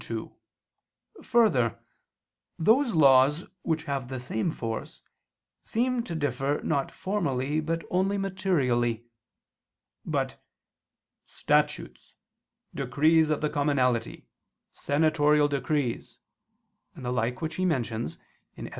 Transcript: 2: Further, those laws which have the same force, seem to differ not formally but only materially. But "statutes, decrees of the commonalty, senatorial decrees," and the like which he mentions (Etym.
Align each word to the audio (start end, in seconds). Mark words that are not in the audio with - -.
2: 0.01 0.31
Further, 1.21 1.77
those 2.57 2.95
laws 2.95 3.45
which 3.61 3.83
have 3.83 4.07
the 4.07 4.19
same 4.19 4.49
force, 4.49 5.03
seem 5.61 6.01
to 6.01 6.15
differ 6.15 6.59
not 6.63 6.89
formally 6.91 7.59
but 7.59 7.83
only 7.91 8.17
materially. 8.17 9.05
But 10.03 10.41
"statutes, 11.27 12.15
decrees 12.73 13.29
of 13.29 13.41
the 13.41 13.49
commonalty, 13.51 14.23
senatorial 14.73 15.47
decrees," 15.47 16.17
and 16.95 17.05
the 17.05 17.11
like 17.13 17.39
which 17.39 17.57
he 17.57 17.65
mentions 17.65 18.17
(Etym. 18.57 18.69